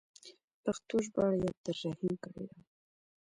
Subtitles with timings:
[0.63, 2.57] پښتو ژباړه یې عبدالرحیم کړې ده.